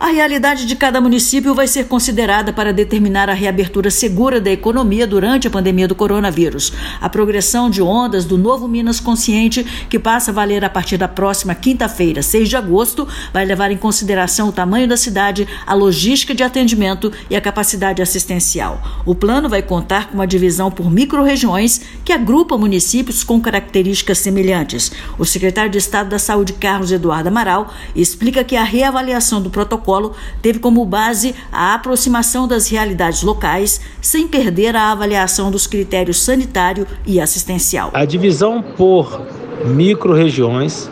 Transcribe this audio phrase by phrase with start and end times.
[0.00, 5.08] A realidade de cada município vai ser considerada para determinar a reabertura segura da economia
[5.08, 6.72] durante a pandemia do coronavírus.
[7.00, 11.08] A progressão de ondas do novo Minas Consciente, que passa a valer a partir da
[11.08, 16.32] próxima quinta-feira, 6 de agosto, vai levar em consideração o tamanho da cidade, a logística
[16.32, 18.80] de atendimento e a capacidade assistencial.
[19.04, 24.92] O plano vai contar com uma divisão por microrregiões que agrupa municípios com características semelhantes.
[25.18, 29.87] O secretário de Estado da Saúde, Carlos Eduardo Amaral, explica que a reavaliação do protocolo
[29.88, 30.12] protocolo
[30.42, 36.86] teve como base a aproximação das realidades locais, sem perder a avaliação dos critérios sanitário
[37.06, 37.90] e assistencial.
[37.94, 39.22] A divisão por
[39.64, 40.90] micro-regiões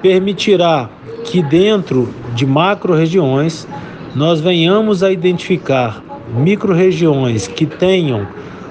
[0.00, 0.88] permitirá
[1.24, 3.68] que dentro de macro-regiões
[4.14, 6.02] nós venhamos a identificar
[6.34, 8.26] micro-regiões que tenham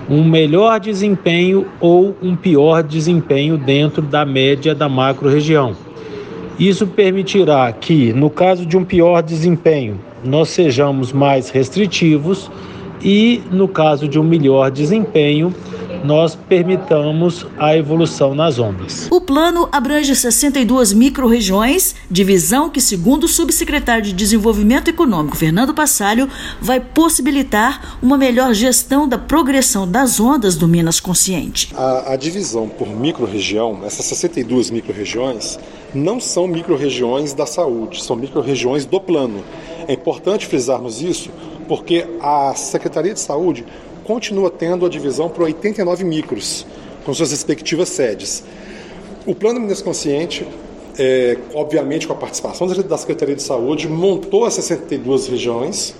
[0.09, 5.76] um melhor desempenho ou um pior desempenho dentro da média da macro-região.
[6.61, 12.51] Isso permitirá que, no caso de um pior desempenho, nós sejamos mais restritivos
[13.01, 15.51] e, no caso de um melhor desempenho,
[16.04, 19.07] nós permitamos a evolução nas ondas.
[19.12, 26.30] O plano abrange 62 microrregiões, divisão que, segundo o subsecretário de Desenvolvimento Econômico, Fernando Passalho,
[26.62, 31.74] vai possibilitar uma melhor gestão da progressão das ondas do Minas Consciente.
[31.76, 35.58] A, a divisão por microrregião, essas 62 microrregiões,
[35.93, 39.43] não são microrregiões da saúde, são microrregiões do plano.
[39.88, 41.30] É importante frisarmos isso
[41.68, 43.65] porque a Secretaria de Saúde
[44.12, 46.65] continua tendo a divisão por 89 micros,
[47.05, 48.43] com suas respectivas sedes.
[49.26, 50.45] O Plano Minas Consciente,
[50.99, 55.95] é, obviamente com a participação da Secretaria de Saúde, montou as 62 regiões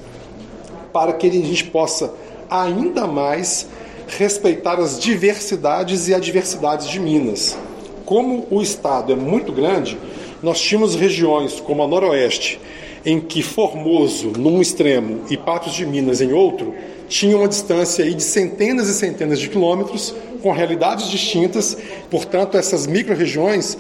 [0.92, 2.14] para que a gente possa
[2.50, 3.70] ainda mais
[4.10, 7.58] respeitar as diversidades e adversidades de Minas.
[8.04, 9.98] Como o estado é muito grande,
[10.44, 12.60] nós tínhamos regiões como a Noroeste,
[13.06, 16.74] em que Formoso, num extremo, e Patos de Minas, em outro,
[17.12, 21.78] tinham uma distância aí de centenas e centenas de quilômetros, com realidades distintas.
[22.10, 23.78] Portanto, essas micro-regiões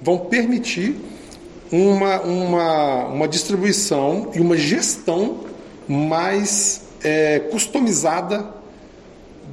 [0.00, 0.96] vão permitir
[1.70, 5.40] uma, uma, uma distribuição e uma gestão
[5.86, 8.46] mais é, customizada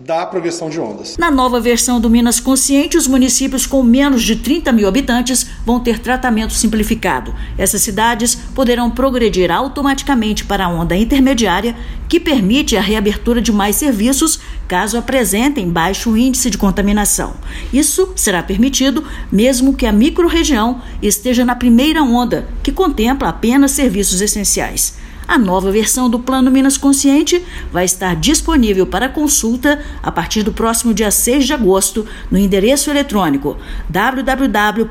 [0.06, 1.18] da progressão de ondas.
[1.18, 5.80] Na nova versão do Minas Consciente, os municípios com menos de 30 mil habitantes vão
[5.80, 7.34] ter tratamento simplificado.
[7.58, 11.76] Essas cidades poderão progredir automaticamente para a onda intermediária,
[12.08, 17.36] que permite a reabertura de mais serviços caso apresentem baixo índice de contaminação.
[17.74, 24.22] Isso será permitido mesmo que a microrregião esteja na primeira onda, que contempla apenas serviços
[24.22, 24.96] essenciais.
[25.28, 30.54] A nova versão do Plano Minas Consciente vai estar disponível para consulta a partir do
[30.54, 33.58] próximo dia 6 de agosto no endereço eletrônico
[33.90, 34.86] www.mg.gov.br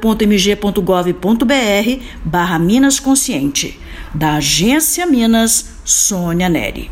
[2.23, 3.81] barra Minas Consciente.
[4.15, 6.85] Da Agência Minas, Sônia Neri.